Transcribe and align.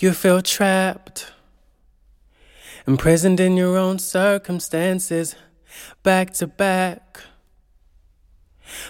You 0.00 0.14
feel 0.14 0.40
trapped, 0.40 1.30
imprisoned 2.86 3.38
in 3.38 3.58
your 3.58 3.76
own 3.76 3.98
circumstances, 3.98 5.36
back 6.02 6.32
to 6.34 6.46
back. 6.46 7.20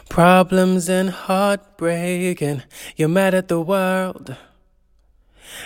Problems 0.08 0.88
and 0.88 1.10
heartbreak, 1.10 2.40
and 2.40 2.62
you're 2.94 3.08
mad 3.08 3.34
at 3.34 3.48
the 3.48 3.60
world. 3.60 4.36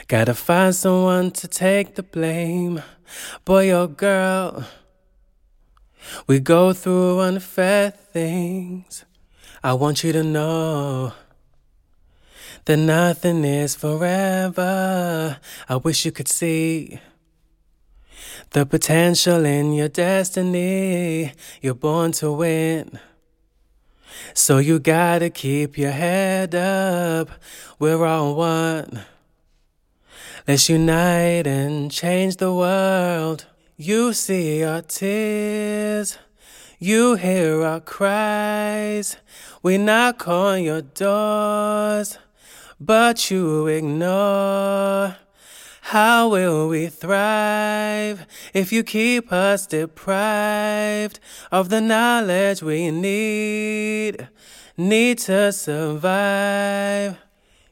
Gotta 0.09 0.33
find 0.33 0.75
someone 0.75 1.31
to 1.33 1.47
take 1.47 1.97
the 1.97 2.03
blame, 2.03 2.83
boy 3.45 3.71
or 3.71 3.87
girl. 3.87 4.65
We 6.27 6.41
go 6.41 6.73
through 6.73 7.21
unfair 7.21 7.91
things. 7.91 9.05
I 9.63 9.75
want 9.75 10.05
you 10.05 10.13
to 10.13 10.25
know 10.25 11.13
that 12.65 12.77
nothing 12.77 13.45
is 13.45 13.75
forever. 13.75 15.39
I 15.69 15.77
wish 15.77 16.05
you 16.05 16.13
could 16.13 16.29
see 16.29 17.01
the 18.51 18.65
potential 18.65 19.45
in 19.45 19.73
your 19.73 19.89
destiny. 19.89 21.33
You're 21.61 21.75
born 21.75 22.13
to 22.13 22.33
win. 22.33 22.99
So 24.33 24.59
you 24.59 24.79
gotta 24.79 25.31
keep 25.31 25.77
your 25.77 25.91
head 25.91 26.55
up. 26.55 27.29
We're 27.79 28.05
all 28.05 28.35
one. 28.35 29.05
Let's 30.47 30.69
unite 30.69 31.47
and 31.47 31.91
change 31.91 32.37
the 32.37 32.53
world. 32.53 33.47
You 33.77 34.13
see 34.13 34.63
our 34.63 34.83
tears. 34.83 36.19
You 36.79 37.15
hear 37.15 37.63
our 37.63 37.81
cries. 37.81 39.17
We 39.63 39.79
knock 39.79 40.29
on 40.29 40.63
your 40.63 40.83
doors, 40.83 42.19
but 42.81 43.31
you 43.31 43.67
ignore. 43.67 45.17
How 45.89 46.29
will 46.31 46.69
we 46.69 46.87
thrive 46.87 48.27
if 48.55 48.73
you 48.73 48.83
keep 48.83 49.31
us 49.31 49.67
deprived 49.67 51.21
of 51.53 51.69
the 51.69 51.81
knowledge 51.83 52.63
we 52.63 52.91
need, 52.91 54.29
need 54.79 55.19
to 55.19 55.53
survive? 55.53 57.19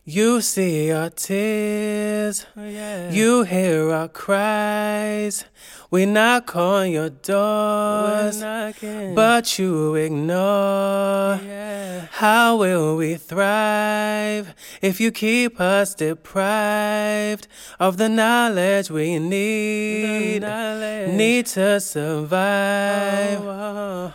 You 0.05 0.41
see 0.41 0.91
our 0.92 1.11
tears, 1.11 2.44
Oh, 2.56 2.69
yeah. 2.69 3.11
you 3.12 3.44
hear 3.44 3.91
our 3.92 4.09
cries. 4.09 5.44
We 5.92 6.06
knock 6.06 6.56
on 6.56 6.91
your 6.91 7.09
doors, 7.09 8.41
knocking. 8.73 9.15
but 9.15 9.59
you 9.59 9.95
ignore. 9.95 11.41
Yeah. 11.45 12.06
How 12.11 12.56
will 12.56 12.97
we 12.97 13.17
thrive 13.17 14.55
if 14.81 15.01
you 15.01 15.11
keep 15.11 15.61
us 15.61 15.95
deprived 15.95 17.48
of 17.78 17.97
the 17.97 18.09
knowledge 18.09 18.91
we 18.91 19.19
need, 19.19 20.43
knowledge. 20.43 21.12
need 21.15 21.47
to 21.47 21.81
survive? 21.81 23.41
Oh, 23.41 23.48
oh. 23.48 24.12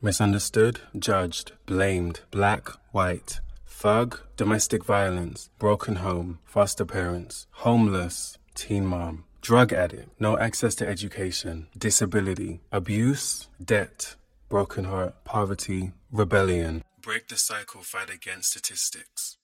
Misunderstood, 0.00 0.80
judged, 0.98 1.52
blamed, 1.64 2.20
black, 2.30 2.68
white, 2.90 3.40
thug, 3.66 4.20
domestic 4.36 4.84
violence, 4.84 5.48
broken 5.58 5.96
home, 5.96 6.40
foster 6.44 6.84
parents, 6.84 7.46
homeless, 7.50 8.36
teen 8.54 8.84
mom, 8.84 9.24
drug 9.42 9.72
addict, 9.72 10.08
no 10.20 10.38
access 10.38 10.74
to 10.76 10.88
education, 10.88 11.66
disability, 11.76 12.60
abuse, 12.70 13.48
debt, 13.62 14.14
broken 14.48 14.84
heart, 14.84 15.24
poverty, 15.24 15.92
rebellion. 16.10 16.82
Break 17.02 17.28
the 17.28 17.36
cycle, 17.36 17.82
fight 17.82 18.08
against 18.08 18.52
statistics. 18.52 19.36